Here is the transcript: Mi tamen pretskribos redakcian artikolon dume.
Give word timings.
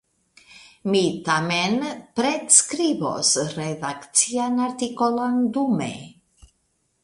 Mi 0.93 1.01
tamen 1.27 1.75
pretskribos 2.21 3.35
redakcian 3.61 4.59
artikolon 4.71 5.41
dume. 5.59 5.95